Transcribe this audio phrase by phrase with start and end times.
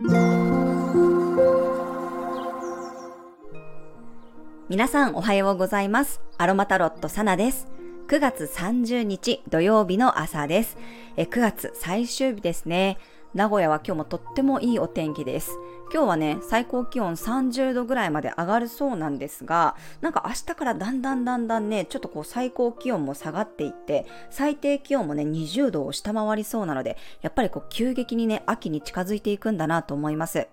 [0.00, 0.12] 皆
[4.86, 6.20] さんおはようございます。
[6.36, 7.66] アロマタロットサナです。
[8.06, 10.76] 9月30日土曜日の朝です。
[11.16, 12.96] え9月最終日ですね。
[13.34, 15.58] 名古屋は今日もとってもいいお天気です。
[15.92, 30.48] 今日はね、最高気温30度ぐらいまで上がるそうなんですが、なんか明日からだんだんだんだんね、ちょっとこう最高気温も下がっていって、最低気温もね、20度を下回りそうなので、やっぱりこう急激にね、秋に近づいていくんだなと思います。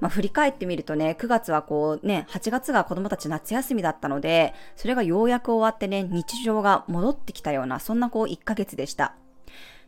[0.00, 9.14] まあ、振り返ってみるとね、9月はこうね、8月が子供たち夏休みだったので、それがようやく終わってね、日常が戻ってきたような、そんなこう1ヶ月でした。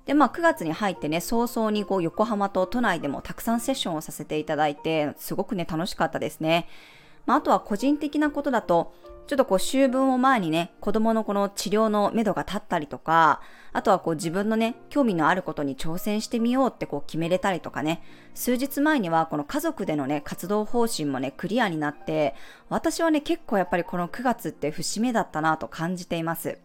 [0.06, 6.68] で、まあ9月に入ってね、早々にこう横浜と都内でもたくさんセッションをさせていただいて、すごくね、楽しかったですね。
[7.26, 8.92] まあ、あとは個人的なことだと、
[9.28, 13.40] ちょっとこう秋分を前にね、子供のこの治療の目処が立ったりとか、
[13.72, 18.02] あとはこう自分のね、興味のあることに挑戦してみようってこう決めれたりとかね、
[18.34, 22.34] 数日前にはこの家族でのね、活動方針もね、クリアになって、
[22.68, 26.58] 私はね、結構やっぱりこの9月って節目だったなと感じています。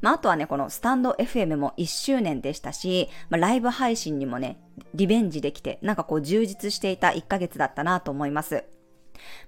[0.00, 4.58] まあ、あとはね、このスタンド FM も1周年でしたし、まあ、ライブ配信にもね、
[4.94, 8.64] リベンジできて、なんかこう充実していた1ヶ月だったなと思います。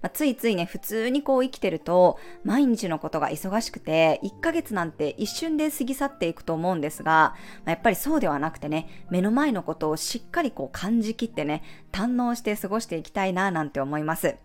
[0.03, 7.35] まあ、ついついね、普通にこう生きてると、毎日のことが忙しくて、1ヶ月なんて一瞬で過ぎ去っていくと思うんですが、ま
[7.67, 14.37] あ、やっぱりそうではなくてね、目の前のことをしっかりこう感じきってね、堪能して過ごしていきたいななんて思います。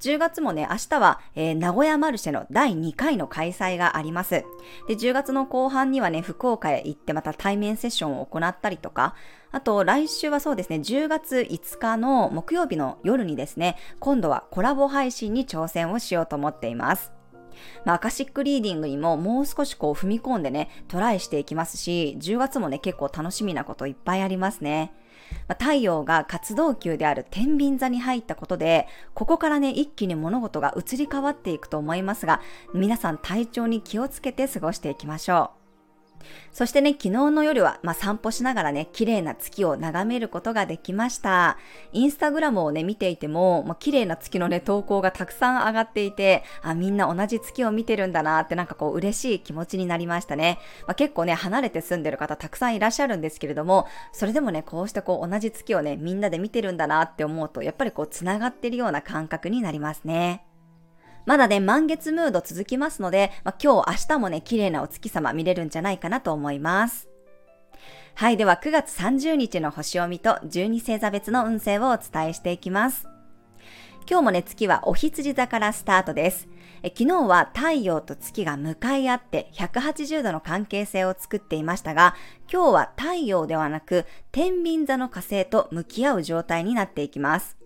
[0.00, 4.44] 10月もね、明日は、えー、名古屋マルシェの第2回の開催があります。
[4.88, 9.14] で、10月の後半にはね、福岡へ行ってまた対面セッションを行ったりとか、
[9.52, 17.12] あと来週はそうですね、10月5日の木曜日の夜にですね、今度はコラボ配信に挑戦をしようと思っています。
[17.84, 24.92] まあ、アカシックリーディングにももう少しこう踏み込んでね、トライしていきますし、10月もね、結構楽しみなこといっぱいありますね。
[25.48, 32.40] まあ、太陽が活動球である天秤座に入ったことで、ここからね、一気に物事が移り変わっていくと思いますが、
[32.72, 35.63] 皆さん体調に気をつけて過ごしていきましょう。
[36.52, 41.58] そしてね、昨日の夜は、まあ、散歩しながらね、綺麗な月を眺めることができました。
[41.92, 50.58] インスタグラムをね、見ていても、まあ、綺麗な月のね、投稿がたくさん上がっていて、あ、みんな同じ月を見てるんだなってなんかこう嬉しい気持ちになりましたね。
[50.86, 60.44] まあ、結構ね、離れて住んでる方たくさんいらっしゃるんですけれども、それでもね、こうしてこう同じ月をね、みんなで見てるんだなって思うと、やっぱりこう繋がってるような感覚になりますね。
[61.26, 67.08] まだね、満月ムード続きますので、まあ、今日、明日もね、綺麗なお月様見れるんじゃないかなと思います。
[68.14, 73.08] はい、では9月30日の星読みと12星座別の運勢をお伝えしていきます。
[74.08, 76.46] 今日もね、月はお羊座からスタートです。
[76.82, 82.14] え昨日は太陽と月が向かい合って180度の関係性を作っていましたが、
[82.52, 87.56] 今日は太陽ではなく天秤座の火星と向き合う状態になっていきます。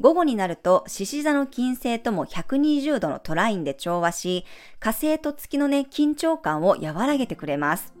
[0.00, 4.44] 午後になると獅子座の金星とも120度のトラインで調和し、
[4.78, 7.99] 火星と月のね、緊張感を和らげてくれます。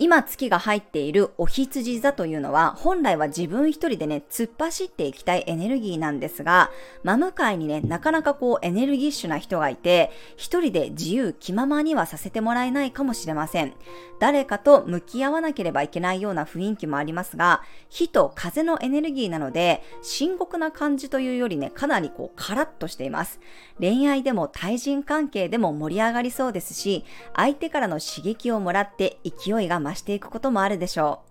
[0.00, 6.70] 今月が入っているお羊座というのは本来は自分一人でね、突っ走っていきたいエネルギーなんですが、
[7.02, 13.74] 真向かいにね、なかなかこうエネルギッシュな人がいて、一人で自由気ままにはさせてもらえないかもしれません。
[14.20, 23.40] 誰かと向き合わなければいけないような雰囲気もありますが、火と風のエネルギーなので、深刻な感じというよりね、かなりこうカラッとしています。
[23.80, 27.04] 恋愛でも対人関係でも盛り上がりそうですし、
[27.34, 31.28] 相手からの刺激をもらって勢いが増増していくこともあるでしょう。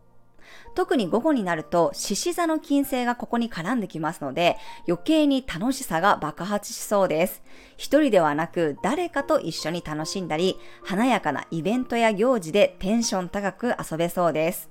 [0.75, 4.57] 特に午後になると、獅子座の金星がここに絡んできますので、
[4.87, 7.43] 余計に楽しさが爆発しそうです。
[7.77, 14.69] 一人ではなく、誰かと一緒に楽しんだり、華やかなイベントや行事でテンション高く遊べそうです。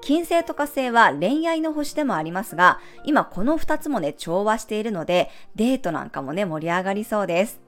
[0.00, 7.63] 金星と火星は恋愛の星でもありますが、今この二つもね、調和しているので、デートなんかもね、盛り上がりそうです。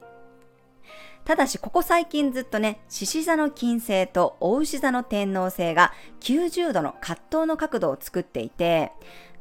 [1.27, 8.93] ただし、ここ最近ずっとね、獅子座の金星と大牛座の天皇星が90度の葛藤の角度を作っていて、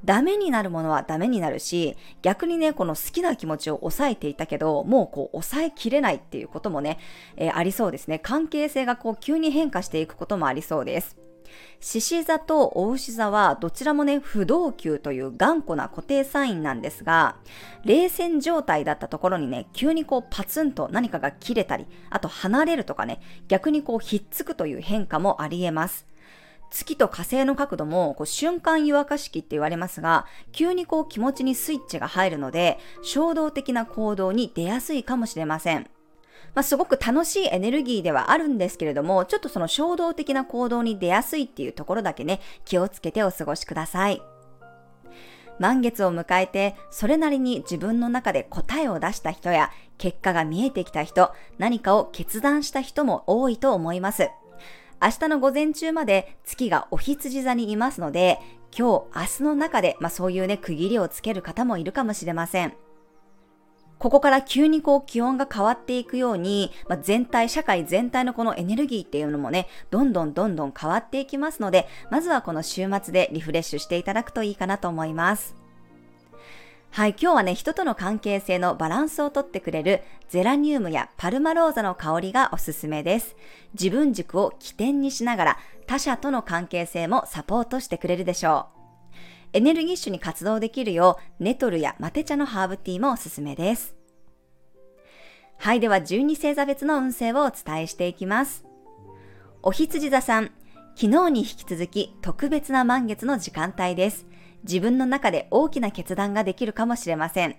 [0.05, 6.99] ダメになるものはダメになるし、逆にね、この好きな気持ちを抑えていたけど、もうこう抑えきれないっていうこともね、
[7.37, 8.19] えー、ありそうですね。
[8.19, 11.17] 関係性がこう急に変化していくこともありそうです。
[11.81, 17.37] 獅子座とお牛座はどちらもね、不動級という頑固な固定サインなんですが、
[17.85, 26.07] 冷戦状態だったところにね、急にこうパツンと何かが切れたり、あと離れるとかね、逆にこうひっつくという変化もあり得ます。
[26.71, 35.89] 月と火星の角度もこう瞬間湯沸かし器って言われますが、急にこう気持ちにスイッチが入るので、衝動的な行動に出やすいかもしれません。
[36.55, 44.23] まあ、すごく楽しいエネルギーではあるんですけれども、ちょっとその衝動的な行動に出やすいっていうところだけね、気をつけてお過ごしください。
[45.59, 54.31] 満月を迎えて、それなりに自分の中で答えを出した人や、結果が見えてきた人、何かを決断した人も多いと思います。
[55.03, 58.39] 明日の午前中まで月がお羊座にいますので、
[58.77, 62.75] 今日、明日の中で、まあそういうね、区切りをつける方もいるかもしれません。
[63.99, 75.57] ここから急にこう気温が変わっていくように、まあ、全体、社会全体のこのエネルギーっていうのもね、どんどんどんどん変わっていきますので、まずはこの週末でリフレッシュしていただくといいかなと思います。
[76.91, 83.37] はい、今日はね、人との関係性のバランスをとってくれるゼラニウムやパルマローザの香りがおすすめです。
[83.75, 88.76] 自分軸を起点にしながら他者との関係性もサポートしてくれるでしょう。
[89.53, 93.97] エネルギッシュに活動できるよう、ネトルやマテ茶のハーブティーもおすすめです。
[95.59, 98.65] はい、では12星座別の運勢をお伝えしていきます。
[99.63, 100.51] お羊座さん、
[100.95, 104.27] 昨日に引き続き特別な満月の時間帯です。
[104.63, 107.57] 自分の中で大きな決断ができるかもしれません。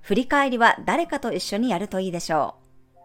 [0.00, 2.56] 振り返りは誰かと一緒にやるといいでしょ
[2.94, 2.98] う。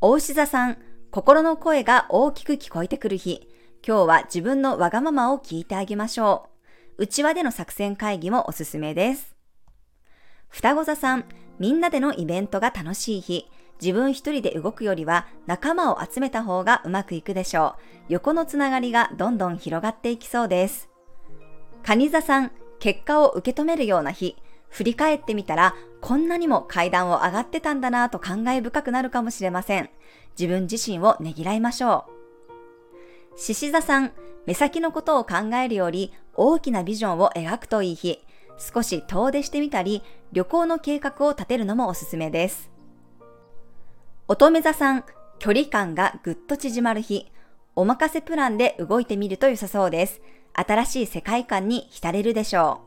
[0.00, 0.78] お牛座さん、
[1.10, 3.48] 心の声が大きく聞こえてくる日。
[3.86, 6.55] 今日は自分のわがままを聞いてあげましょう。
[6.98, 9.36] 内輪での作戦会議もおすすめです。
[10.48, 11.26] 双子座さん、
[11.58, 13.50] みんなでのイベントが楽しい日。
[13.82, 17.80] 自分一人で動くよりは仲間を集めた方がうまくいくでしょう。
[18.08, 20.88] 横のつながりがどんどん広がっていきそうです。
[21.82, 24.34] 蟹座さん、結果を受け止めるような日、
[24.70, 29.90] 振り返ってみたら、こんなにも階段を上がってたんだなぁと感慨深くなるかもしれません。
[30.38, 32.06] 自分自身をねぎらいましょ
[33.34, 33.38] う。
[33.38, 34.12] 獅子座さん、
[34.46, 38.24] 目先のことを考えるより大きなビジョンを描くといい日、
[38.58, 40.02] 少し遠出してみたり、
[40.32, 42.70] 旅行の計画を立てるのもおすすめです。
[44.28, 45.04] 乙女座さん、
[45.38, 47.30] 距離感がぐっと縮まる日、
[47.74, 50.20] お任せプランで動いてみると良さそうです。
[50.54, 52.80] 新しい世界観に浸れるでしょ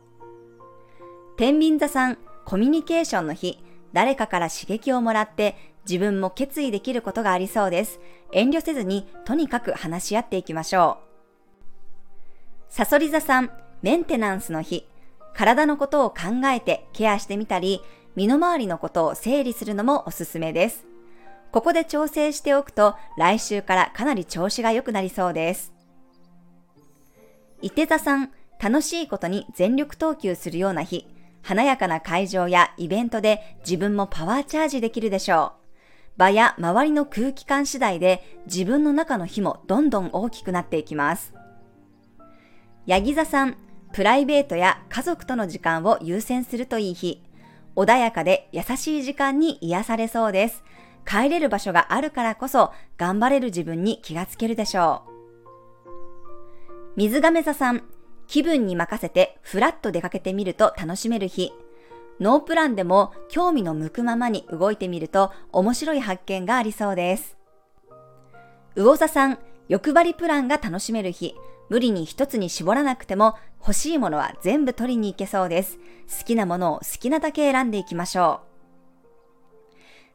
[1.36, 1.38] う。
[1.38, 3.64] 天秤座さん、コミュニケーションの日、
[3.94, 5.56] 誰かから刺激をもらって
[5.88, 8.00] 自分も決意できることがありそうです。
[8.32, 11.09] 遠慮せずにとにかく話し合っていきましょう。
[12.70, 13.52] サソリ座さん、
[13.82, 14.88] メンテナンスの日、
[15.34, 17.82] 体のことを考えてケアしてみたり、
[18.16, 20.86] 身の回りのことを整理するのもおすすめです。
[21.52, 25.74] ここで調整しておくと来週からかなり調子が良くなりそうです。
[27.62, 28.32] 伊手座さん、
[28.62, 31.08] 楽しいことに全力投球するような日、
[31.42, 35.60] 華やかな会場やイベントで自分もパワーチャージできるでしょう。
[36.18, 41.39] 場や周りの空気感次第で自分の中の火もどんどん大きくなっていきます。
[42.90, 43.56] ヤギ座さん、
[43.94, 47.22] プライベートや家族との時間を優先するといい日。
[47.76, 50.64] 穏やかで優しい時間に癒されそうです。
[51.06, 55.12] 帰れる場所があるからこそ頑張れる自分に気がつけるでしょう。
[56.96, 57.84] 水亀座さん、
[58.26, 61.54] 気分に任せてふらっと出かけてみると楽しめる日。
[62.20, 67.38] ノープランでも興味の向くままに動いてみると面白い発見がありそうです。
[68.76, 69.38] 魚座さん、
[69.68, 71.36] 欲張りプランが楽しめる日。
[71.70, 75.78] 無理に一つに絞らなくても欲しいものは全部取りに行けそうです。
[76.20, 78.50] 好きなものを好きなだけ選んでいきましょう。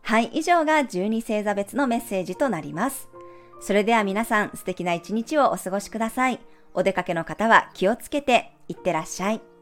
[0.02, 3.08] はい、以上が12星座別のメッセージとなります。
[3.60, 6.40] それでは皆さん素敵な一日をお過ごしください。
[6.74, 9.53] お出かけの方は気をつけていってらっしゃい。